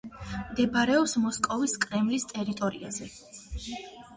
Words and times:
მდებარეობს 0.37 1.13
მოსკოვის 1.25 1.75
კრემლის 1.85 2.25
ტერიტორიაზე. 2.33 3.11